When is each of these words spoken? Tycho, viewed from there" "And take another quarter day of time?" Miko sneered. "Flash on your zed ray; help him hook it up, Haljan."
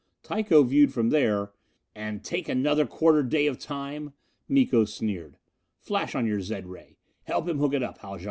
Tycho, 0.23 0.63
viewed 0.63 0.91
from 0.91 1.11
there" 1.11 1.51
"And 1.95 2.23
take 2.23 2.49
another 2.49 2.87
quarter 2.87 3.21
day 3.21 3.45
of 3.45 3.59
time?" 3.59 4.13
Miko 4.49 4.83
sneered. 4.83 5.37
"Flash 5.79 6.15
on 6.15 6.25
your 6.25 6.41
zed 6.41 6.65
ray; 6.65 6.97
help 7.25 7.47
him 7.47 7.59
hook 7.59 7.75
it 7.75 7.83
up, 7.83 7.99
Haljan." 7.99 8.19